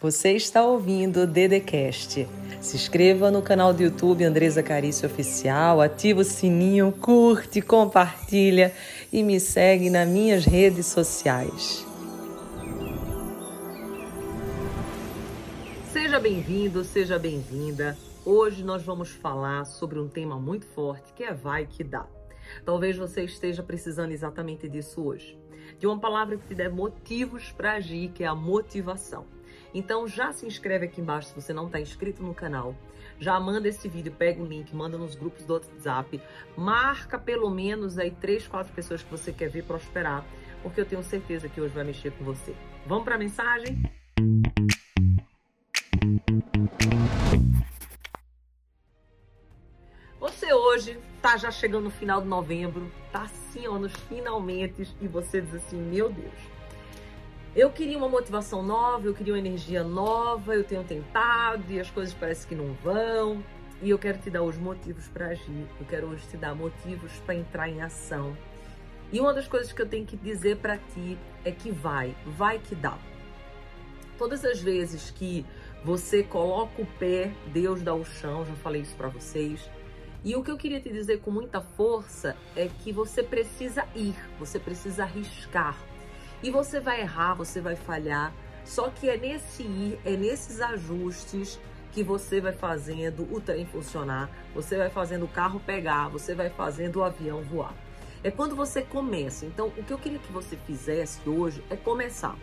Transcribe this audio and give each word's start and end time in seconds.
Você 0.00 0.30
está 0.34 0.64
ouvindo 0.64 1.22
o 1.22 1.26
Dedecast. 1.26 2.24
Se 2.60 2.76
inscreva 2.76 3.32
no 3.32 3.42
canal 3.42 3.74
do 3.74 3.82
YouTube 3.82 4.22
Andresa 4.22 4.62
Carício 4.62 5.08
Oficial, 5.08 5.80
ativa 5.80 6.20
o 6.20 6.24
sininho, 6.24 6.92
curte, 6.92 7.60
compartilha 7.60 8.72
e 9.12 9.24
me 9.24 9.40
segue 9.40 9.90
nas 9.90 10.08
minhas 10.08 10.44
redes 10.44 10.86
sociais. 10.86 11.84
Seja 15.92 16.20
bem-vindo, 16.20 16.84
seja 16.84 17.18
bem-vinda. 17.18 17.98
Hoje 18.24 18.62
nós 18.62 18.84
vamos 18.84 19.10
falar 19.10 19.64
sobre 19.64 19.98
um 19.98 20.06
tema 20.06 20.38
muito 20.38 20.66
forte 20.66 21.12
que 21.12 21.24
é 21.24 21.34
vai 21.34 21.66
que 21.66 21.82
dá. 21.82 22.06
Talvez 22.64 22.96
você 22.96 23.24
esteja 23.24 23.64
precisando 23.64 24.12
exatamente 24.12 24.68
disso 24.68 25.02
hoje. 25.02 25.36
De 25.76 25.88
uma 25.88 25.98
palavra 25.98 26.36
que 26.36 26.46
te 26.46 26.54
dê 26.54 26.68
motivos 26.68 27.50
para 27.50 27.72
agir, 27.72 28.10
que 28.10 28.22
é 28.22 28.28
a 28.28 28.34
motivação. 28.34 29.37
Então 29.74 30.08
já 30.08 30.32
se 30.32 30.46
inscreve 30.46 30.86
aqui 30.86 31.00
embaixo 31.00 31.28
se 31.28 31.34
você 31.34 31.52
não 31.52 31.66
está 31.66 31.80
inscrito 31.80 32.22
no 32.22 32.34
canal. 32.34 32.74
Já 33.18 33.38
manda 33.38 33.68
esse 33.68 33.88
vídeo, 33.88 34.12
pega 34.12 34.40
o 34.40 34.46
link, 34.46 34.74
manda 34.74 34.96
nos 34.96 35.14
grupos 35.14 35.44
do 35.44 35.54
WhatsApp. 35.54 36.20
Marca 36.56 37.18
pelo 37.18 37.50
menos 37.50 37.98
aí 37.98 38.10
três, 38.10 38.46
quatro 38.46 38.72
pessoas 38.72 39.02
que 39.02 39.10
você 39.10 39.32
quer 39.32 39.48
ver 39.48 39.64
prosperar, 39.64 40.24
porque 40.62 40.80
eu 40.80 40.86
tenho 40.86 41.02
certeza 41.02 41.48
que 41.48 41.60
hoje 41.60 41.74
vai 41.74 41.84
mexer 41.84 42.12
com 42.12 42.24
você. 42.24 42.54
Vamos 42.86 43.04
para 43.04 43.16
a 43.16 43.18
mensagem? 43.18 43.82
Você 50.20 50.52
hoje 50.52 50.98
tá 51.20 51.36
já 51.36 51.50
chegando 51.50 51.84
no 51.84 51.90
final 51.90 52.20
de 52.20 52.26
novembro, 52.26 52.90
tá 53.12 53.22
assim, 53.22 53.66
ó, 53.66 53.78
nos 53.78 53.92
finalmente, 53.92 54.88
e 55.00 55.08
você 55.08 55.40
diz 55.40 55.54
assim, 55.54 55.76
meu 55.76 56.10
Deus, 56.10 56.57
eu 57.54 57.70
queria 57.70 57.96
uma 57.96 58.08
motivação 58.08 58.62
nova, 58.62 59.06
eu 59.06 59.14
queria 59.14 59.32
uma 59.32 59.38
energia 59.38 59.82
nova, 59.82 60.54
eu 60.54 60.64
tenho 60.64 60.84
tentado 60.84 61.64
e 61.70 61.80
as 61.80 61.90
coisas 61.90 62.14
parecem 62.14 62.48
que 62.48 62.54
não 62.54 62.74
vão. 62.74 63.42
E 63.80 63.90
eu 63.90 63.98
quero 63.98 64.18
te 64.18 64.28
dar 64.28 64.42
os 64.42 64.56
motivos 64.56 65.06
para 65.08 65.28
agir, 65.28 65.66
eu 65.78 65.86
quero 65.86 66.08
hoje 66.08 66.26
te 66.28 66.36
dar 66.36 66.54
motivos 66.54 67.12
para 67.24 67.34
entrar 67.34 67.68
em 67.68 67.80
ação. 67.80 68.36
E 69.12 69.20
uma 69.20 69.32
das 69.32 69.46
coisas 69.48 69.72
que 69.72 69.80
eu 69.80 69.88
tenho 69.88 70.04
que 70.04 70.16
dizer 70.16 70.56
para 70.56 70.76
ti 70.76 71.16
é 71.44 71.50
que 71.50 71.70
vai, 71.70 72.14
vai 72.26 72.58
que 72.58 72.74
dá. 72.74 72.98
Todas 74.18 74.44
as 74.44 74.60
vezes 74.60 75.10
que 75.10 75.46
você 75.84 76.24
coloca 76.24 76.82
o 76.82 76.86
pé, 76.98 77.32
Deus 77.52 77.80
dá 77.82 77.94
o 77.94 78.04
chão, 78.04 78.44
já 78.44 78.54
falei 78.56 78.82
isso 78.82 78.96
para 78.96 79.08
vocês. 79.08 79.70
E 80.24 80.34
o 80.34 80.42
que 80.42 80.50
eu 80.50 80.56
queria 80.56 80.80
te 80.80 80.92
dizer 80.92 81.20
com 81.20 81.30
muita 81.30 81.60
força 81.60 82.36
é 82.56 82.68
que 82.82 82.92
você 82.92 83.22
precisa 83.22 83.86
ir, 83.94 84.16
você 84.38 84.58
precisa 84.58 85.04
arriscar. 85.04 85.78
E 86.42 86.50
você 86.50 86.80
vai 86.80 87.00
errar, 87.00 87.34
você 87.34 87.60
vai 87.60 87.76
falhar. 87.76 88.32
Só 88.64 88.90
que 88.90 89.08
é 89.08 89.16
nesse 89.16 89.62
ir, 89.62 89.98
é 90.04 90.16
nesses 90.16 90.60
ajustes 90.60 91.58
que 91.92 92.02
você 92.02 92.40
vai 92.40 92.52
fazendo 92.52 93.26
o 93.34 93.40
trem 93.40 93.66
funcionar, 93.66 94.30
você 94.54 94.76
vai 94.76 94.90
fazendo 94.90 95.24
o 95.24 95.28
carro 95.28 95.58
pegar, 95.58 96.08
você 96.08 96.34
vai 96.34 96.50
fazendo 96.50 96.96
o 96.96 97.02
avião 97.02 97.42
voar. 97.42 97.74
É 98.22 98.30
quando 98.30 98.54
você 98.54 98.82
começa. 98.82 99.46
Então, 99.46 99.68
o 99.68 99.82
que 99.82 99.92
eu 99.92 99.98
queria 99.98 100.18
que 100.18 100.32
você 100.32 100.56
fizesse 100.56 101.20
hoje 101.28 101.62
é 101.70 101.76
começar. 101.76 102.36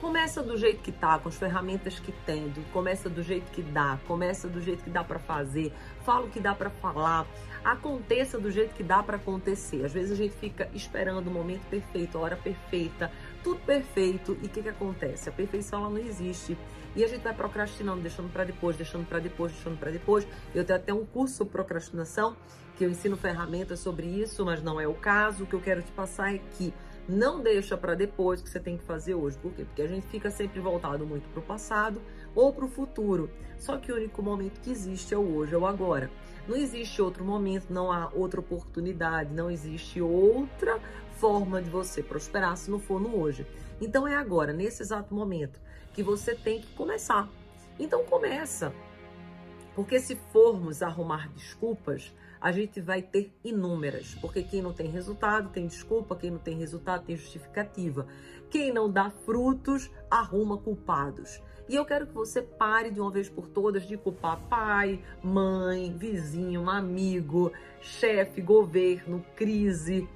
Começa 0.00 0.42
do 0.42 0.56
jeito 0.56 0.80
que 0.80 0.92
tá, 0.92 1.18
com 1.18 1.28
as 1.28 1.36
ferramentas 1.36 1.98
que 1.98 2.12
tem, 2.24 2.52
começa 2.72 3.10
do 3.10 3.20
jeito 3.20 3.50
que 3.50 3.60
dá, 3.60 3.98
começa 4.06 4.46
do 4.46 4.60
jeito 4.60 4.84
que 4.84 4.90
dá 4.90 5.02
para 5.02 5.18
fazer, 5.18 5.72
fala 6.04 6.26
o 6.26 6.30
que 6.30 6.38
dá 6.38 6.54
para 6.54 6.70
falar, 6.70 7.26
aconteça 7.64 8.38
do 8.38 8.48
jeito 8.48 8.74
que 8.74 8.84
dá 8.84 9.02
para 9.02 9.16
acontecer. 9.16 9.84
Às 9.84 9.92
vezes 9.92 10.12
a 10.12 10.14
gente 10.14 10.36
fica 10.36 10.70
esperando 10.72 11.26
o 11.26 11.30
momento 11.32 11.66
perfeito, 11.68 12.16
a 12.16 12.20
hora 12.20 12.36
perfeita, 12.36 13.10
tudo 13.42 13.60
perfeito 13.60 14.36
e 14.42 14.46
o 14.46 14.48
que 14.48 14.62
que 14.62 14.68
acontece? 14.68 15.28
A 15.28 15.32
perfeição 15.32 15.80
ela 15.80 15.90
não 15.90 15.98
existe. 15.98 16.56
E 16.96 17.04
a 17.04 17.06
gente 17.06 17.22
vai 17.22 17.34
procrastinando, 17.34 18.00
deixando 18.00 18.32
para 18.32 18.44
depois, 18.44 18.76
deixando 18.76 19.06
para 19.06 19.18
depois, 19.18 19.52
deixando 19.52 19.78
para 19.78 19.90
depois. 19.90 20.26
Eu 20.54 20.64
tenho 20.64 20.78
até 20.78 20.92
um 20.92 21.04
curso 21.04 21.36
sobre 21.36 21.52
procrastinação 21.52 22.36
que 22.76 22.84
eu 22.84 22.90
ensino 22.90 23.16
ferramentas 23.16 23.80
sobre 23.80 24.06
isso, 24.06 24.44
mas 24.44 24.62
não 24.62 24.80
é 24.80 24.86
o 24.86 24.94
caso. 24.94 25.44
O 25.44 25.46
que 25.46 25.54
eu 25.54 25.60
quero 25.60 25.82
te 25.82 25.90
passar 25.92 26.34
é 26.34 26.38
que 26.38 26.72
não 27.08 27.40
deixa 27.40 27.76
para 27.76 27.94
depois 27.94 28.42
que 28.42 28.48
você 28.48 28.60
tem 28.60 28.76
que 28.76 28.84
fazer 28.84 29.14
hoje. 29.14 29.38
Por 29.38 29.52
quê? 29.52 29.64
Porque 29.64 29.82
a 29.82 29.88
gente 29.88 30.06
fica 30.08 30.30
sempre 30.30 30.60
voltado 30.60 31.06
muito 31.06 31.28
para 31.30 31.40
o 31.40 31.42
passado 31.42 32.02
ou 32.34 32.52
para 32.52 32.64
o 32.64 32.68
futuro. 32.68 33.30
Só 33.58 33.78
que 33.78 33.90
o 33.90 33.96
único 33.96 34.22
momento 34.22 34.60
que 34.60 34.70
existe 34.70 35.14
é 35.14 35.16
o 35.16 35.36
hoje, 35.36 35.54
é 35.54 35.58
o 35.58 35.66
agora. 35.66 36.10
Não 36.48 36.56
existe 36.56 37.02
outro 37.02 37.22
momento, 37.22 37.70
não 37.70 37.92
há 37.92 38.10
outra 38.14 38.40
oportunidade, 38.40 39.34
não 39.34 39.50
existe 39.50 40.00
outra 40.00 40.80
forma 41.18 41.60
de 41.60 41.68
você 41.68 42.02
prosperar 42.02 42.56
se 42.56 42.70
não 42.70 42.80
for 42.80 42.98
no 42.98 43.20
hoje. 43.20 43.46
Então 43.78 44.08
é 44.08 44.16
agora, 44.16 44.50
nesse 44.50 44.82
exato 44.82 45.14
momento, 45.14 45.60
que 45.92 46.02
você 46.02 46.34
tem 46.34 46.62
que 46.62 46.72
começar. 46.74 47.28
Então 47.78 48.02
começa. 48.04 48.72
Porque 49.74 50.00
se 50.00 50.16
formos 50.32 50.82
arrumar 50.82 51.28
desculpas, 51.34 52.14
a 52.40 52.52
gente 52.52 52.80
vai 52.80 53.02
ter 53.02 53.32
inúmeras, 53.44 54.14
porque 54.20 54.42
quem 54.42 54.62
não 54.62 54.72
tem 54.72 54.88
resultado 54.88 55.48
tem 55.50 55.66
desculpa, 55.66 56.16
quem 56.16 56.30
não 56.30 56.38
tem 56.38 56.56
resultado 56.58 57.04
tem 57.04 57.16
justificativa. 57.16 58.06
Quem 58.50 58.72
não 58.72 58.90
dá 58.90 59.10
frutos 59.10 59.90
arruma 60.10 60.56
culpados. 60.56 61.42
E 61.68 61.74
eu 61.74 61.84
quero 61.84 62.06
que 62.06 62.14
você 62.14 62.40
pare 62.40 62.90
de 62.90 62.98
uma 62.98 63.10
vez 63.10 63.28
por 63.28 63.46
todas 63.46 63.86
de 63.86 63.96
culpar 63.96 64.40
pai, 64.48 65.04
mãe, 65.22 65.94
vizinho, 65.94 66.68
amigo, 66.70 67.52
chefe, 67.82 68.40
governo, 68.40 69.22
crise, 69.36 70.08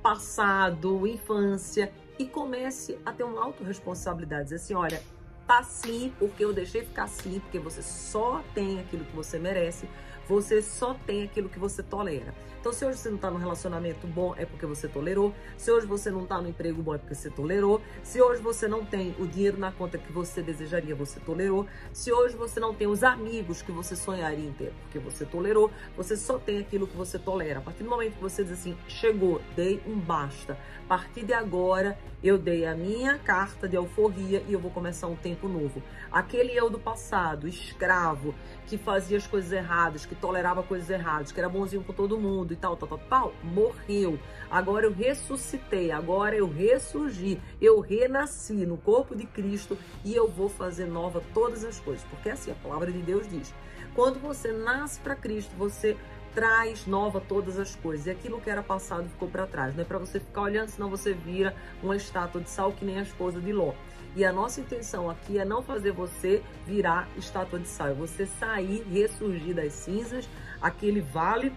passado, 0.00 1.04
infância 1.06 1.92
e 2.16 2.26
comece 2.26 2.96
a 3.04 3.12
ter 3.12 3.24
uma 3.24 3.42
autorresponsabilidade. 3.42 4.44
Dizer 4.44 4.56
assim, 4.56 4.74
olha, 4.74 5.02
tá 5.50 5.58
assim 5.58 6.12
porque 6.16 6.44
eu 6.44 6.52
deixei 6.52 6.84
ficar 6.84 7.04
assim, 7.04 7.40
porque 7.40 7.58
você 7.58 7.82
só 7.82 8.40
tem 8.54 8.78
aquilo 8.78 9.04
que 9.04 9.16
você 9.16 9.36
merece 9.36 9.88
você 10.30 10.62
só 10.62 10.94
tem 10.94 11.24
aquilo 11.24 11.48
que 11.48 11.58
você 11.58 11.82
tolera. 11.82 12.32
Então, 12.60 12.72
se 12.72 12.84
hoje 12.84 12.98
você 12.98 13.08
não 13.08 13.16
está 13.16 13.30
num 13.30 13.38
relacionamento 13.38 14.06
bom, 14.06 14.32
é 14.36 14.44
porque 14.44 14.64
você 14.64 14.86
tolerou. 14.86 15.34
Se 15.56 15.72
hoje 15.72 15.86
você 15.86 16.08
não 16.10 16.22
está 16.22 16.40
no 16.40 16.48
emprego 16.48 16.80
bom, 16.80 16.94
é 16.94 16.98
porque 16.98 17.14
você 17.14 17.30
tolerou. 17.30 17.80
Se 18.02 18.20
hoje 18.20 18.40
você 18.40 18.68
não 18.68 18.84
tem 18.84 19.12
o 19.18 19.26
dinheiro 19.26 19.58
na 19.58 19.72
conta 19.72 19.98
que 19.98 20.12
você 20.12 20.40
desejaria, 20.40 20.94
você 20.94 21.18
tolerou. 21.18 21.66
Se 21.92 22.12
hoje 22.12 22.36
você 22.36 22.60
não 22.60 22.72
tem 22.74 22.86
os 22.86 23.02
amigos 23.02 23.60
que 23.60 23.72
você 23.72 23.96
sonharia 23.96 24.46
em 24.46 24.52
ter, 24.52 24.72
porque 24.82 24.98
você 25.00 25.24
tolerou, 25.24 25.70
você 25.96 26.16
só 26.16 26.38
tem 26.38 26.58
aquilo 26.58 26.86
que 26.86 26.96
você 26.96 27.18
tolera. 27.18 27.58
A 27.58 27.62
partir 27.62 27.82
do 27.82 27.90
momento 27.90 28.14
que 28.14 28.22
você 28.22 28.44
diz 28.44 28.52
assim, 28.52 28.76
chegou, 28.86 29.40
dei 29.56 29.82
um 29.84 29.98
basta. 29.98 30.52
A 30.84 30.88
partir 30.88 31.24
de 31.24 31.32
agora, 31.32 31.98
eu 32.22 32.36
dei 32.36 32.66
a 32.66 32.74
minha 32.74 33.18
carta 33.18 33.66
de 33.66 33.76
alforria 33.76 34.44
e 34.46 34.52
eu 34.52 34.60
vou 34.60 34.70
começar 34.70 35.06
um 35.06 35.16
tempo 35.16 35.39
novo. 35.48 35.82
Aquele 36.10 36.52
eu 36.52 36.68
do 36.68 36.78
passado, 36.78 37.46
escravo, 37.46 38.34
que 38.66 38.76
fazia 38.78 39.16
as 39.16 39.26
coisas 39.26 39.52
erradas, 39.52 40.06
que 40.06 40.14
tolerava 40.14 40.62
coisas 40.62 40.88
erradas, 40.90 41.32
que 41.32 41.40
era 41.40 41.48
bonzinho 41.48 41.82
com 41.82 41.92
todo 41.92 42.18
mundo 42.18 42.52
e 42.52 42.56
tal, 42.56 42.76
tal, 42.76 42.88
tal, 42.88 42.98
tal, 43.08 43.32
morreu. 43.42 44.18
Agora 44.50 44.86
eu 44.86 44.92
ressuscitei, 44.92 45.90
agora 45.90 46.36
eu 46.36 46.48
ressurgi, 46.48 47.40
eu 47.60 47.80
renasci 47.80 48.66
no 48.66 48.76
corpo 48.76 49.14
de 49.14 49.26
Cristo 49.26 49.76
e 50.04 50.14
eu 50.14 50.28
vou 50.28 50.48
fazer 50.48 50.86
nova 50.86 51.22
todas 51.32 51.64
as 51.64 51.78
coisas. 51.78 52.04
Porque 52.04 52.28
é 52.28 52.32
assim 52.32 52.50
a 52.50 52.54
palavra 52.54 52.90
de 52.90 53.00
Deus 53.02 53.28
diz: 53.28 53.54
quando 53.94 54.20
você 54.20 54.52
nasce 54.52 55.00
para 55.00 55.14
Cristo, 55.14 55.54
você 55.56 55.96
traz 56.34 56.86
nova 56.86 57.20
todas 57.20 57.58
as 57.58 57.74
coisas. 57.74 58.06
E 58.06 58.10
aquilo 58.10 58.40
que 58.40 58.50
era 58.50 58.62
passado 58.62 59.08
ficou 59.08 59.28
para 59.28 59.46
trás. 59.46 59.74
Não 59.74 59.82
é 59.82 59.84
para 59.84 59.98
você 59.98 60.20
ficar 60.20 60.42
olhando, 60.42 60.68
senão 60.68 60.88
você 60.88 61.12
vira 61.12 61.54
uma 61.82 61.96
estátua 61.96 62.40
de 62.40 62.50
sal 62.50 62.72
que 62.72 62.84
nem 62.84 62.98
a 62.98 63.02
esposa 63.02 63.40
de 63.40 63.52
Ló. 63.52 63.72
E 64.16 64.24
a 64.24 64.32
nossa 64.32 64.60
intenção 64.60 65.08
aqui 65.08 65.38
é 65.38 65.44
não 65.44 65.62
fazer 65.62 65.92
você 65.92 66.42
virar 66.66 67.08
estátua 67.16 67.58
de 67.58 67.68
sal, 67.68 67.88
é 67.88 67.94
você 67.94 68.26
sair, 68.26 68.82
ressurgir 68.90 69.54
das 69.54 69.72
cinzas, 69.72 70.28
aquele 70.60 71.00
vale 71.00 71.52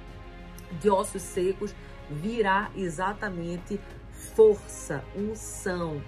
de 0.80 0.90
ossos 0.90 1.22
secos, 1.22 1.74
virar 2.10 2.72
exatamente 2.76 3.80
força, 4.36 5.04
unção. 5.16 6.02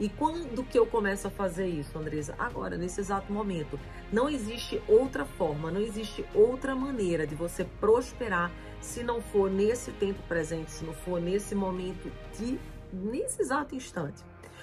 E 0.00 0.08
quando 0.08 0.64
que 0.64 0.78
eu 0.78 0.86
começo 0.86 1.28
a 1.28 1.30
fazer 1.30 1.66
isso, 1.66 1.96
Andresa? 1.96 2.34
Agora, 2.38 2.76
nesse 2.76 3.00
exato 3.00 3.32
momento. 3.32 3.78
Não 4.12 4.28
existe 4.28 4.82
outra 4.88 5.24
forma, 5.24 5.70
não 5.70 5.80
existe 5.80 6.24
outra 6.34 6.74
maneira 6.74 7.26
de 7.26 7.34
você 7.34 7.64
prosperar 7.64 8.50
se 8.80 9.02
não 9.02 9.22
for 9.22 9.50
nesse 9.50 9.92
tempo 9.92 10.20
presente, 10.26 10.70
se 10.70 10.84
não 10.84 10.92
for 10.92 11.20
nesse 11.20 11.54
momento 11.54 12.10
de 12.36 12.58
nesse 12.92 13.40
exato 13.40 13.74
instante. 13.74 14.22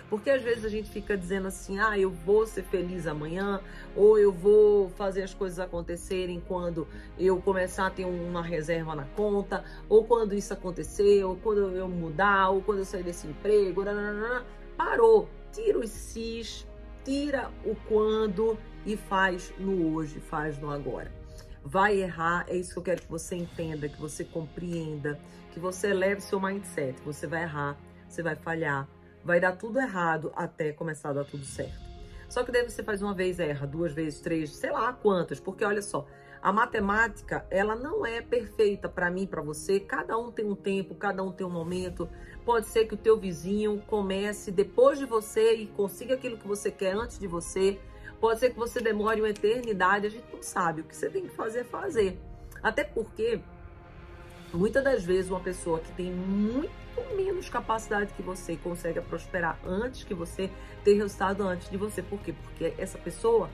Porque 0.09 0.29
às 0.29 0.41
vezes 0.41 0.65
a 0.65 0.69
gente 0.69 0.89
fica 0.89 1.17
dizendo 1.17 1.47
assim, 1.47 1.79
ah, 1.79 1.97
eu 1.97 2.11
vou 2.11 2.45
ser 2.45 2.63
feliz 2.63 3.07
amanhã, 3.07 3.61
ou 3.95 4.17
eu 4.17 4.31
vou 4.31 4.89
fazer 4.89 5.23
as 5.23 5.33
coisas 5.33 5.59
acontecerem 5.59 6.41
quando 6.47 6.87
eu 7.17 7.41
começar 7.41 7.87
a 7.87 7.89
ter 7.89 8.05
uma 8.05 8.43
reserva 8.43 8.95
na 8.95 9.05
conta, 9.05 9.63
ou 9.87 10.03
quando 10.05 10.33
isso 10.35 10.53
acontecer, 10.53 11.23
ou 11.23 11.35
quando 11.35 11.75
eu 11.75 11.87
mudar, 11.87 12.49
ou 12.49 12.61
quando 12.61 12.79
eu 12.79 12.85
sair 12.85 13.03
desse 13.03 13.27
emprego. 13.27 13.83
Nananana. 13.83 14.45
Parou. 14.77 15.27
Tira 15.51 15.79
os 15.79 15.89
cis, 15.89 16.67
tira 17.03 17.51
o 17.65 17.75
quando 17.87 18.57
e 18.85 18.95
faz 18.95 19.51
no 19.57 19.95
hoje, 19.95 20.19
faz 20.19 20.59
no 20.59 20.69
agora. 20.69 21.11
Vai 21.63 21.99
errar, 22.01 22.45
é 22.47 22.55
isso 22.55 22.73
que 22.73 22.79
eu 22.79 22.83
quero 22.83 23.01
que 23.01 23.09
você 23.09 23.35
entenda, 23.35 23.89
que 23.89 23.99
você 23.99 24.23
compreenda, 24.23 25.19
que 25.51 25.59
você 25.59 25.93
leve 25.93 26.21
seu 26.21 26.39
mindset. 26.39 26.99
Você 27.01 27.27
vai 27.27 27.43
errar, 27.43 27.77
você 28.07 28.23
vai 28.23 28.35
falhar, 28.35 28.87
vai 29.23 29.39
dar 29.39 29.53
tudo 29.53 29.79
errado 29.79 30.31
até 30.35 30.71
começar 30.71 31.09
a 31.09 31.13
dar 31.13 31.25
tudo 31.25 31.45
certo. 31.45 31.89
Só 32.27 32.43
que 32.43 32.51
daí 32.51 32.63
você 32.63 32.83
faz 32.83 33.01
uma 33.01 33.13
vez, 33.13 33.39
erra, 33.39 33.65
duas 33.65 33.91
vezes, 33.91 34.19
três, 34.21 34.55
sei 34.55 34.71
lá 34.71 34.93
quantas, 34.93 35.39
porque 35.39 35.65
olha 35.65 35.81
só, 35.81 36.05
a 36.41 36.53
matemática, 36.53 37.45
ela 37.49 37.75
não 37.75 38.05
é 38.05 38.21
perfeita 38.21 38.87
para 38.87 39.11
mim, 39.11 39.27
para 39.27 39.41
você. 39.41 39.79
Cada 39.79 40.17
um 40.17 40.31
tem 40.31 40.45
um 40.45 40.55
tempo, 40.55 40.95
cada 40.95 41.21
um 41.21 41.31
tem 41.31 41.45
um 41.45 41.49
momento. 41.49 42.07
Pode 42.45 42.67
ser 42.67 42.85
que 42.85 42.93
o 42.93 42.97
teu 42.97 43.19
vizinho 43.19 43.83
comece 43.87 44.51
depois 44.51 44.97
de 44.97 45.05
você 45.05 45.55
e 45.55 45.67
consiga 45.67 46.13
aquilo 46.13 46.37
que 46.37 46.47
você 46.47 46.71
quer 46.71 46.95
antes 46.95 47.19
de 47.19 47.27
você. 47.27 47.77
Pode 48.21 48.39
ser 48.39 48.51
que 48.51 48.59
você 48.59 48.79
demore 48.79 49.21
uma 49.21 49.29
eternidade, 49.29 50.07
a 50.07 50.09
gente 50.09 50.25
não 50.31 50.41
sabe. 50.41 50.81
O 50.81 50.83
que 50.85 50.95
você 50.95 51.09
tem 51.09 51.23
que 51.23 51.35
fazer 51.35 51.59
é 51.59 51.63
fazer. 51.63 52.19
Até 52.63 52.83
porque 52.83 53.41
muitas 54.53 54.83
das 54.83 55.03
vezes 55.03 55.29
uma 55.29 55.39
pessoa 55.39 55.79
que 55.79 55.91
tem 55.91 56.11
muito 56.11 56.71
menos 57.15 57.49
capacidade 57.49 58.13
que 58.13 58.21
você 58.21 58.55
consegue 58.57 58.99
prosperar 59.01 59.59
antes 59.65 60.03
que 60.03 60.13
você 60.13 60.49
ter 60.83 60.95
resultado 60.95 61.43
antes 61.43 61.69
de 61.69 61.77
você. 61.77 62.01
Por 62.01 62.19
quê? 62.19 62.33
Porque 62.43 62.73
essa 62.77 62.97
pessoa 62.97 63.49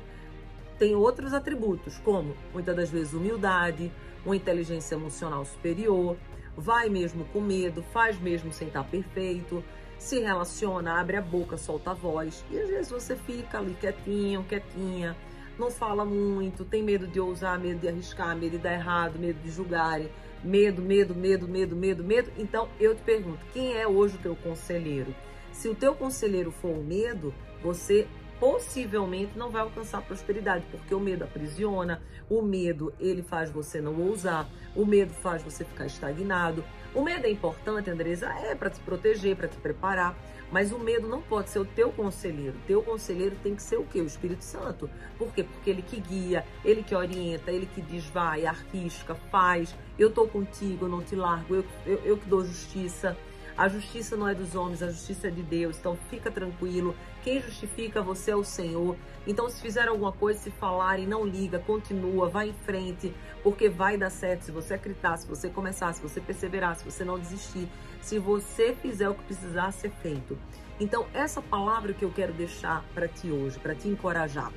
tem 0.78 0.96
outros 0.96 1.34
atributos, 1.34 1.98
como 2.00 2.36
muitas 2.54 2.76
das 2.76 2.90
vezes 2.90 3.14
humildade, 3.14 3.92
uma 4.26 4.36
inteligência 4.36 4.96
emocional 4.96 5.46
superior, 5.46 6.18
vai 6.58 6.90
mesmo 6.90 7.26
com 7.26 7.40
medo, 7.40 7.84
faz 7.94 8.20
mesmo 8.20 8.52
sem 8.52 8.68
estar 8.68 8.84
perfeito, 8.84 9.64
se 9.98 10.20
relaciona, 10.20 11.00
abre 11.00 11.18
a 11.18 11.22
boca, 11.22 11.58
solta 11.58 11.92
a 11.92 11.94
voz. 11.94 12.44
E 12.52 12.60
às 12.60 12.70
vezes 12.70 12.92
você 12.92 13.16
fica 13.16 13.60
ali 13.60 13.76
quietinho, 13.80 14.44
quietinha, 14.44 15.16
não 15.58 15.72
fala 15.72 16.06
muito, 16.06 16.66
tem 16.66 16.84
medo 16.84 17.08
de 17.08 17.20
ousar, 17.20 17.60
medo 17.60 17.80
de 17.80 17.88
arriscar, 17.88 18.36
medo 18.36 18.52
de 18.52 18.58
dar 18.58 18.74
errado, 18.74 19.18
medo 19.18 19.40
de 19.40 19.50
julgarem, 19.50 20.10
medo, 20.44 20.82
medo, 20.82 21.16
medo, 21.16 21.48
medo, 21.48 21.76
medo, 21.76 22.04
medo. 22.04 22.32
Então 22.38 22.70
eu 22.80 22.96
te 22.96 23.02
pergunto, 23.02 23.40
quem 23.54 23.76
é 23.76 23.88
hoje 23.88 24.16
o 24.16 24.20
teu 24.20 24.36
conselheiro? 24.36 25.14
Se 25.52 25.70
o 25.70 25.76
teu 25.76 25.96
conselheiro 25.96 26.52
for 26.52 26.72
o 26.72 26.84
medo, 26.84 27.34
você 27.64 28.08
possivelmente 28.40 29.38
não 29.38 29.50
vai 29.50 29.62
alcançar 29.62 30.02
prosperidade, 30.02 30.66
porque 30.72 30.94
o 30.94 31.00
medo 31.00 31.24
aprisiona, 31.24 32.02
o 32.30 32.42
medo 32.42 32.94
ele 33.00 33.22
faz 33.22 33.50
você 33.50 33.80
não 33.80 34.00
ousar, 34.02 34.48
o 34.76 34.86
medo 34.86 35.14
faz 35.14 35.42
você 35.42 35.64
ficar 35.64 35.86
estagnado. 35.86 36.64
O 36.94 37.04
medo 37.04 37.26
é 37.26 37.30
importante, 37.30 37.90
Andresa, 37.90 38.28
é 38.34 38.56
para 38.56 38.70
te 38.70 38.80
proteger, 38.80 39.36
para 39.36 39.48
te 39.48 39.58
preparar, 39.58 40.18
mas 40.52 40.72
o 40.72 40.80
medo 40.80 41.08
não 41.08 41.22
pode 41.22 41.50
ser 41.50 41.60
o 41.60 41.66
teu 41.66 41.92
conselheiro. 41.92 42.56
Teu 42.68 42.82
conselheiro 42.82 43.36
tem 43.42 43.56
que 43.56 43.64
ser 43.64 43.78
o 43.78 43.84
quê? 43.84 44.00
O 44.00 44.06
Espírito 44.06 44.44
Santo. 44.44 44.90
Por 45.18 45.34
quê? 45.34 45.44
Porque 45.44 45.70
ele 45.70 45.82
que 45.82 46.00
guia, 46.00 46.46
ele 46.64 46.84
que 46.84 46.96
orienta, 46.96 47.52
ele 47.52 47.66
que 47.66 47.82
diz 47.82 48.06
vai, 48.06 48.46
arrisca, 48.46 49.16
faz. 49.16 49.76
Eu 49.98 50.12
tô 50.12 50.28
contigo, 50.28 50.86
eu 50.86 50.90
não 50.90 51.02
te 51.02 51.16
largo, 51.16 51.56
eu, 51.56 51.66
eu, 51.86 51.98
eu 52.06 52.18
que 52.18 52.28
dou 52.28 52.44
justiça. 52.46 53.18
A 53.58 53.70
justiça 53.70 54.18
não 54.18 54.28
é 54.28 54.36
dos 54.36 54.54
homens, 54.54 54.84
a 54.84 54.90
justiça 54.90 55.30
é 55.30 55.32
de 55.32 55.42
Deus. 55.42 55.78
Então 55.80 55.96
fica 56.10 56.30
tranquilo. 56.30 56.94
Quem 57.24 57.42
justifica 57.42 58.02
você 58.02 58.32
é 58.32 58.36
o 58.36 58.44
Senhor. 58.44 58.98
Então 59.26 59.50
se 59.50 59.62
fizer 59.62 59.88
alguma 59.88 60.12
coisa, 60.12 60.40
se 60.40 60.52
falarem, 60.52 61.08
não 61.08 61.26
liga, 61.26 61.58
continua, 61.60 62.28
vai 62.28 62.50
em 62.50 62.54
frente, 62.66 63.16
porque 63.42 63.70
vai 63.70 63.98
dar 63.98 64.10
certo. 64.10 64.44
Se 64.44 64.52
você 64.52 64.74
acreditar, 64.74 65.16
se 65.18 65.26
você 65.26 65.50
começar, 65.50 65.94
se 65.94 66.02
você 66.02 66.20
perseverar, 66.20 66.76
se 66.76 66.84
você 66.84 67.06
não 67.06 67.18
desistir, 67.18 67.70
se 68.02 68.20
você 68.20 68.76
fizer 68.82 69.08
o 69.08 69.16
que 69.16 69.24
precisar 69.24 69.72
ser 69.72 69.92
feito. 70.02 70.38
Então 70.78 71.08
essa 71.14 71.42
palavra 71.42 71.94
que 71.94 72.04
eu 72.04 72.12
quero 72.12 72.34
deixar 72.34 72.84
para 72.94 73.08
ti 73.08 73.32
hoje, 73.32 73.58
para 73.58 73.74
te 73.74 73.88
encorajar, 73.88 74.52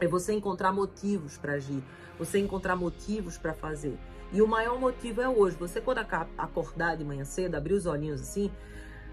é 0.00 0.06
você 0.06 0.32
encontrar 0.32 0.72
motivos 0.72 1.36
para 1.36 1.54
agir, 1.54 1.82
você 2.18 2.38
encontrar 2.38 2.76
motivos 2.76 3.36
para 3.36 3.54
fazer. 3.54 3.98
E 4.32 4.42
o 4.42 4.46
maior 4.46 4.78
motivo 4.78 5.20
é 5.20 5.28
hoje. 5.28 5.56
Você, 5.56 5.80
quando 5.80 5.98
acordar 6.36 6.96
de 6.96 7.04
manhã 7.04 7.24
cedo, 7.24 7.54
abrir 7.54 7.74
os 7.74 7.86
olhinhos 7.86 8.20
assim, 8.20 8.50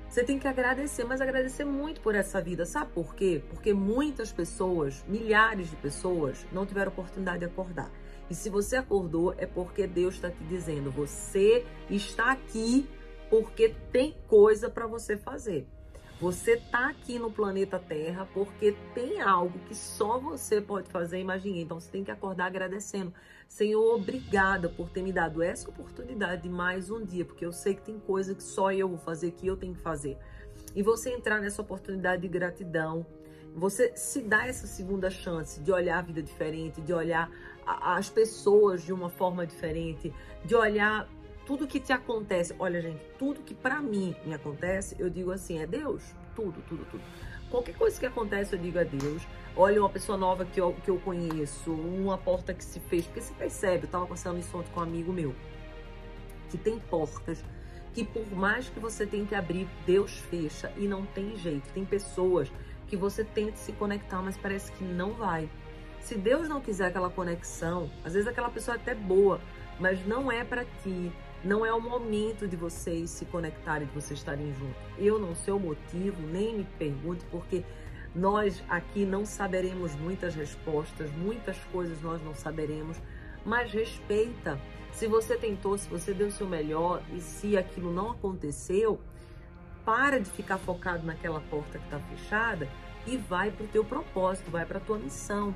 você 0.09 0.23
tem 0.23 0.37
que 0.37 0.47
agradecer, 0.47 1.03
mas 1.03 1.21
agradecer 1.21 1.65
muito 1.65 2.01
por 2.01 2.15
essa 2.15 2.41
vida. 2.41 2.65
Sabe 2.65 2.91
por 2.93 3.15
quê? 3.15 3.43
Porque 3.49 3.73
muitas 3.73 4.31
pessoas, 4.31 5.03
milhares 5.07 5.69
de 5.69 5.75
pessoas, 5.77 6.45
não 6.51 6.65
tiveram 6.65 6.91
oportunidade 6.91 7.39
de 7.39 7.45
acordar. 7.45 7.89
E 8.29 8.35
se 8.35 8.49
você 8.49 8.75
acordou, 8.75 9.33
é 9.37 9.45
porque 9.45 9.87
Deus 9.87 10.15
está 10.15 10.29
te 10.29 10.43
dizendo: 10.45 10.91
você 10.91 11.65
está 11.89 12.31
aqui 12.31 12.87
porque 13.29 13.75
tem 13.91 14.15
coisa 14.27 14.69
para 14.69 14.87
você 14.87 15.17
fazer. 15.17 15.67
Você 16.19 16.53
está 16.53 16.89
aqui 16.89 17.19
no 17.19 17.29
planeta 17.29 17.77
Terra 17.77 18.25
porque 18.33 18.73
tem 18.93 19.21
algo 19.21 19.59
que 19.67 19.75
só 19.75 20.17
você 20.17 20.61
pode 20.61 20.89
fazer. 20.89 21.19
Imagine. 21.19 21.61
Então 21.61 21.79
você 21.79 21.91
tem 21.91 22.03
que 22.05 22.11
acordar 22.11 22.45
agradecendo. 22.45 23.13
Senhor, 23.47 23.95
obrigada 23.95 24.69
por 24.69 24.89
ter 24.89 25.03
me 25.03 25.11
dado 25.11 25.43
essa 25.43 25.69
oportunidade 25.69 26.43
de 26.43 26.49
mais 26.49 26.89
um 26.89 27.03
dia, 27.03 27.25
porque 27.25 27.45
eu 27.45 27.51
sei 27.51 27.75
que 27.75 27.81
tem 27.81 27.99
coisa 27.99 28.33
que 28.33 28.41
só 28.41 28.71
eu 28.71 28.87
vou 28.87 28.97
fazer, 28.97 29.31
que 29.31 29.45
eu 29.45 29.57
tenho 29.57 29.75
que 29.75 29.81
fazer. 29.81 30.17
E 30.73 30.81
você 30.81 31.11
entrar 31.11 31.39
nessa 31.41 31.61
oportunidade 31.61 32.21
de 32.21 32.27
gratidão, 32.27 33.05
você 33.55 33.95
se 33.95 34.21
dá 34.21 34.47
essa 34.47 34.67
segunda 34.67 35.09
chance 35.09 35.61
de 35.61 35.71
olhar 35.71 35.99
a 35.99 36.01
vida 36.01 36.23
diferente, 36.23 36.81
de 36.81 36.93
olhar 36.93 37.29
as 37.65 38.09
pessoas 38.09 38.83
de 38.83 38.91
uma 38.91 39.09
forma 39.09 39.45
diferente, 39.45 40.13
de 40.43 40.55
olhar 40.55 41.09
tudo 41.45 41.67
que 41.67 41.79
te 41.79 41.93
acontece. 41.93 42.55
Olha, 42.59 42.81
gente, 42.81 43.01
tudo 43.17 43.41
que 43.41 43.53
para 43.53 43.81
mim 43.81 44.15
me 44.25 44.33
acontece, 44.33 44.95
eu 44.99 45.09
digo 45.09 45.31
assim, 45.31 45.59
é 45.59 45.67
Deus. 45.67 46.03
Tudo, 46.35 46.61
tudo, 46.67 46.85
tudo. 46.85 47.03
Qualquer 47.49 47.75
coisa 47.77 47.99
que 47.99 48.05
acontece, 48.05 48.53
eu 48.53 48.59
digo 48.59 48.79
a 48.79 48.83
Deus. 48.83 49.21
Olha, 49.55 49.79
uma 49.79 49.89
pessoa 49.89 50.17
nova 50.17 50.43
que 50.43 50.59
eu, 50.59 50.73
que 50.83 50.89
eu 50.89 50.97
conheço, 50.99 51.71
uma 51.71 52.17
porta 52.17 52.53
que 52.53 52.63
se 52.63 52.79
fez. 52.79 53.05
Porque 53.05 53.21
você 53.21 53.33
percebe, 53.33 53.85
eu 53.85 53.89
tava 53.89 54.05
passando 54.07 54.39
isso 54.39 54.57
ontem 54.57 54.71
com 54.73 54.79
um 54.79 54.83
amigo 54.83 55.13
meu, 55.13 55.33
que 56.49 56.57
tem 56.57 56.79
portas 56.79 57.43
que 57.93 58.03
por 58.03 58.29
mais 58.35 58.67
que 58.67 58.77
você 58.77 59.05
tente 59.05 59.33
abrir, 59.33 59.69
Deus 59.85 60.19
fecha 60.29 60.69
e 60.75 60.85
não 60.85 61.05
tem 61.05 61.37
jeito. 61.37 61.71
Tem 61.73 61.85
pessoas 61.85 62.51
que 62.87 62.97
você 62.97 63.23
tenta 63.23 63.55
se 63.55 63.71
conectar, 63.71 64.21
mas 64.21 64.37
parece 64.37 64.69
que 64.73 64.83
não 64.83 65.13
vai. 65.13 65.49
Se 66.01 66.15
Deus 66.15 66.49
não 66.49 66.59
quiser 66.59 66.87
aquela 66.87 67.09
conexão, 67.09 67.89
às 68.03 68.13
vezes 68.13 68.27
aquela 68.27 68.49
pessoa 68.49 68.75
é 68.75 68.79
até 68.79 68.93
boa, 68.93 69.39
mas 69.79 70.05
não 70.05 70.29
é 70.29 70.43
para 70.43 70.65
ti. 70.83 71.11
Não 71.45 71.63
é 71.63 71.71
o 71.71 71.79
momento 71.79 72.47
de 72.47 72.55
vocês 72.55 73.11
se 73.11 73.23
conectarem, 73.25 73.87
de 73.87 73.93
vocês 73.93 74.17
estarem 74.17 74.51
juntos. 74.55 74.81
Eu 74.97 75.19
não 75.19 75.35
sei 75.35 75.53
o 75.53 75.59
motivo, 75.59 76.19
nem 76.19 76.57
me 76.57 76.63
pergunte, 76.79 77.23
porque 77.29 77.63
nós 78.15 78.63
aqui 78.67 79.05
não 79.05 79.27
saberemos 79.27 79.93
muitas 79.93 80.33
respostas, 80.33 81.11
muitas 81.11 81.55
coisas 81.71 82.01
nós 82.01 82.19
não 82.23 82.33
saberemos, 82.33 82.97
mas 83.45 83.71
respeita. 83.71 84.59
Se 84.91 85.05
você 85.05 85.37
tentou, 85.37 85.77
se 85.77 85.87
você 85.87 86.15
deu 86.15 86.29
o 86.29 86.31
seu 86.31 86.47
melhor 86.47 87.03
e 87.13 87.21
se 87.21 87.55
aquilo 87.55 87.93
não 87.93 88.09
aconteceu, 88.09 88.99
para 89.85 90.19
de 90.19 90.31
ficar 90.31 90.57
focado 90.57 91.05
naquela 91.05 91.41
porta 91.41 91.77
que 91.77 91.85
está 91.85 91.99
fechada 91.99 92.67
e 93.05 93.17
vai 93.17 93.51
para 93.51 93.65
o 93.65 93.67
teu 93.67 93.85
propósito, 93.85 94.49
vai 94.49 94.65
para 94.65 94.79
a 94.79 94.81
tua 94.81 94.97
missão. 94.97 95.53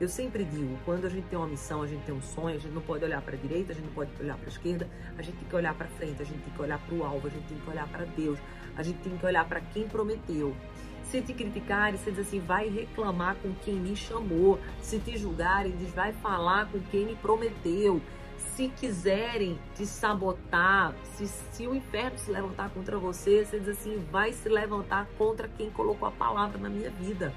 Eu 0.00 0.08
sempre 0.08 0.44
digo, 0.44 0.78
quando 0.86 1.04
a 1.04 1.10
gente 1.10 1.26
tem 1.26 1.38
uma 1.38 1.46
missão, 1.46 1.82
a 1.82 1.86
gente 1.86 2.02
tem 2.06 2.14
um 2.14 2.22
sonho, 2.22 2.56
a 2.56 2.58
gente 2.58 2.72
não 2.72 2.80
pode 2.80 3.04
olhar 3.04 3.20
para 3.20 3.34
a 3.34 3.38
direita, 3.38 3.72
a 3.72 3.74
gente 3.74 3.84
não 3.84 3.92
pode 3.92 4.10
olhar 4.18 4.34
para 4.34 4.46
a 4.46 4.48
esquerda, 4.48 4.88
a 5.18 5.20
gente 5.20 5.36
tem 5.36 5.46
que 5.46 5.54
olhar 5.54 5.74
para 5.74 5.88
frente, 5.88 6.22
a 6.22 6.24
gente 6.24 6.40
tem 6.42 6.54
que 6.54 6.62
olhar 6.62 6.78
para 6.78 6.94
o 6.94 7.04
alvo, 7.04 7.26
a 7.26 7.30
gente 7.30 7.46
tem 7.46 7.58
que 7.58 7.68
olhar 7.68 7.86
para 7.86 8.06
Deus, 8.06 8.38
a 8.78 8.82
gente 8.82 8.98
tem 9.00 9.14
que 9.14 9.26
olhar 9.26 9.46
para 9.46 9.60
quem 9.60 9.86
prometeu. 9.86 10.56
Se 11.04 11.20
te 11.20 11.34
criticarem, 11.34 11.98
você 11.98 12.10
diz 12.12 12.20
assim, 12.20 12.40
vai 12.40 12.70
reclamar 12.70 13.36
com 13.42 13.52
quem 13.56 13.74
me 13.74 13.94
chamou. 13.94 14.58
Se 14.80 14.98
te 14.98 15.18
julgarem, 15.18 15.76
diz, 15.76 15.92
vai 15.92 16.14
falar 16.14 16.70
com 16.70 16.80
quem 16.90 17.04
me 17.04 17.16
prometeu. 17.16 18.00
Se 18.38 18.68
quiserem 18.68 19.58
te 19.74 19.84
sabotar, 19.84 20.94
se, 21.14 21.26
se 21.26 21.66
o 21.66 21.74
inferno 21.74 22.16
se 22.16 22.30
levantar 22.30 22.70
contra 22.70 22.98
você, 22.98 23.44
você 23.44 23.58
diz 23.58 23.68
assim, 23.68 24.02
vai 24.10 24.32
se 24.32 24.48
levantar 24.48 25.06
contra 25.18 25.46
quem 25.46 25.68
colocou 25.68 26.08
a 26.08 26.12
palavra 26.12 26.56
na 26.56 26.70
minha 26.70 26.90
vida. 26.90 27.34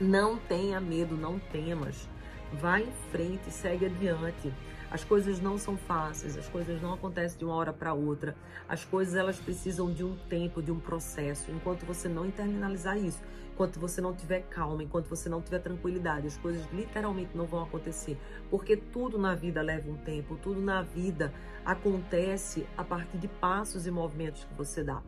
Não 0.00 0.38
tenha 0.38 0.80
medo, 0.80 1.14
não 1.14 1.38
temas. 1.38 2.08
Vá 2.54 2.80
em 2.80 2.90
frente, 3.10 3.50
segue 3.50 3.84
adiante. 3.84 4.50
As 4.90 5.04
coisas 5.04 5.40
não 5.40 5.58
são 5.58 5.76
fáceis, 5.76 6.38
as 6.38 6.48
coisas 6.48 6.80
não 6.80 6.94
acontecem 6.94 7.38
de 7.38 7.44
uma 7.44 7.54
hora 7.54 7.70
para 7.70 7.92
outra. 7.92 8.34
As 8.66 8.82
coisas 8.82 9.14
elas 9.14 9.38
precisam 9.38 9.92
de 9.92 10.02
um 10.02 10.16
tempo, 10.16 10.62
de 10.62 10.72
um 10.72 10.80
processo. 10.80 11.50
Enquanto 11.50 11.84
você 11.84 12.08
não 12.08 12.24
internalizar 12.24 12.96
isso, 12.96 13.22
enquanto 13.52 13.78
você 13.78 14.00
não 14.00 14.14
tiver 14.14 14.40
calma, 14.48 14.82
enquanto 14.82 15.06
você 15.06 15.28
não 15.28 15.42
tiver 15.42 15.58
tranquilidade, 15.58 16.26
as 16.26 16.38
coisas 16.38 16.66
literalmente 16.72 17.36
não 17.36 17.44
vão 17.44 17.62
acontecer, 17.62 18.18
porque 18.48 18.78
tudo 18.78 19.18
na 19.18 19.34
vida 19.34 19.60
leva 19.60 19.90
um 19.90 19.98
tempo, 19.98 20.38
tudo 20.42 20.62
na 20.62 20.80
vida 20.80 21.30
acontece 21.62 22.66
a 22.74 22.82
partir 22.82 23.18
de 23.18 23.28
passos 23.28 23.86
e 23.86 23.90
movimentos 23.90 24.44
que 24.44 24.54
você 24.54 24.82
dá. 24.82 25.02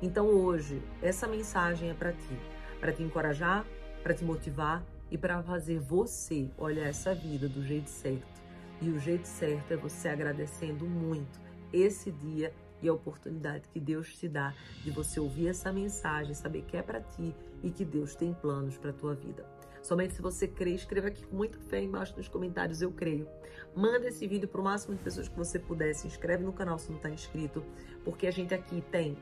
Então 0.00 0.28
hoje, 0.28 0.80
essa 1.02 1.26
mensagem 1.26 1.90
é 1.90 1.94
para 1.94 2.12
ti, 2.12 2.38
para 2.80 2.92
te 2.92 3.02
encorajar, 3.02 3.66
para 4.06 4.14
te 4.14 4.24
motivar 4.24 4.86
e 5.10 5.18
para 5.18 5.42
fazer 5.42 5.80
você 5.80 6.48
olhar 6.56 6.86
essa 6.86 7.12
vida 7.12 7.48
do 7.48 7.60
jeito 7.60 7.90
certo. 7.90 8.40
E 8.80 8.88
o 8.88 9.00
jeito 9.00 9.26
certo 9.26 9.72
é 9.72 9.76
você 9.76 10.08
agradecendo 10.08 10.86
muito 10.86 11.40
esse 11.72 12.12
dia 12.12 12.52
e 12.80 12.88
a 12.88 12.92
oportunidade 12.92 13.68
que 13.68 13.80
Deus 13.80 14.16
te 14.16 14.28
dá 14.28 14.54
de 14.84 14.92
você 14.92 15.18
ouvir 15.18 15.48
essa 15.48 15.72
mensagem, 15.72 16.34
saber 16.34 16.62
que 16.62 16.76
é 16.76 16.82
para 16.82 17.00
ti 17.00 17.34
e 17.64 17.70
que 17.72 17.84
Deus 17.84 18.14
tem 18.14 18.32
planos 18.32 18.78
para 18.78 18.92
tua 18.92 19.12
vida. 19.12 19.44
Somente 19.82 20.14
se 20.14 20.22
você 20.22 20.46
crê, 20.46 20.70
escreva 20.70 21.08
aqui 21.08 21.26
com 21.26 21.34
muita 21.34 21.58
fé 21.58 21.82
embaixo 21.82 22.14
nos 22.16 22.28
comentários, 22.28 22.82
eu 22.82 22.92
creio. 22.92 23.26
Manda 23.74 24.06
esse 24.06 24.24
vídeo 24.28 24.46
para 24.46 24.60
o 24.60 24.64
máximo 24.64 24.94
de 24.94 25.02
pessoas 25.02 25.28
que 25.28 25.36
você 25.36 25.58
puder. 25.58 25.92
Se 25.96 26.06
inscreve 26.06 26.44
no 26.44 26.52
canal 26.52 26.78
se 26.78 26.90
não 26.90 26.96
está 26.96 27.10
inscrito, 27.10 27.60
porque 28.04 28.28
a 28.28 28.30
gente 28.30 28.54
aqui 28.54 28.84
tem 28.92 29.18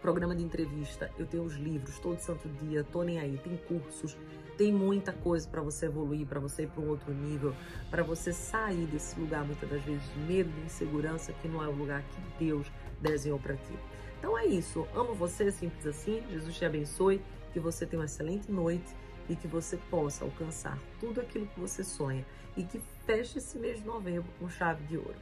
programa 0.00 0.34
de 0.34 0.42
entrevista, 0.42 1.10
eu 1.18 1.26
tenho 1.26 1.42
os 1.42 1.54
livros 1.54 1.98
todo 1.98 2.18
santo 2.20 2.48
dia, 2.48 2.84
tô 2.84 3.02
nem 3.02 3.18
aí, 3.18 3.38
tem 3.42 3.56
cursos, 3.56 4.16
tem 4.56 4.72
muita 4.72 5.12
coisa 5.12 5.48
para 5.48 5.60
você 5.60 5.86
evoluir, 5.86 6.26
para 6.26 6.40
você 6.40 6.62
ir 6.62 6.68
para 6.68 6.80
um 6.80 6.88
outro 6.88 7.12
nível, 7.12 7.54
para 7.90 8.02
você 8.02 8.32
sair 8.32 8.86
desse 8.86 9.18
lugar 9.18 9.44
muitas 9.44 9.68
das 9.68 9.82
vezes 9.82 10.02
de 10.12 10.18
medo, 10.20 10.50
de 10.50 10.60
insegurança, 10.62 11.32
que 11.34 11.48
não 11.48 11.62
é 11.62 11.68
o 11.68 11.72
lugar 11.72 12.02
que 12.02 12.44
Deus 12.44 12.66
desenhou 13.00 13.38
para 13.38 13.56
ti. 13.56 13.74
Então 14.18 14.36
é 14.36 14.46
isso. 14.46 14.86
Amo 14.94 15.14
você, 15.14 15.50
simples 15.50 15.86
assim. 15.86 16.22
Jesus 16.30 16.56
te 16.56 16.64
abençoe, 16.64 17.22
que 17.52 17.60
você 17.60 17.86
tenha 17.86 18.00
uma 18.00 18.06
excelente 18.06 18.50
noite 18.50 18.94
e 19.28 19.36
que 19.36 19.46
você 19.46 19.76
possa 19.90 20.24
alcançar 20.24 20.78
tudo 21.00 21.20
aquilo 21.20 21.46
que 21.46 21.60
você 21.60 21.84
sonha 21.84 22.24
e 22.56 22.64
que 22.64 22.80
feche 23.04 23.38
esse 23.38 23.58
mês 23.58 23.80
de 23.80 23.86
novembro 23.86 24.30
com 24.38 24.48
chave 24.48 24.84
de 24.84 24.96
ouro. 24.96 25.16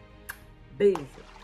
Beijo. 0.72 1.43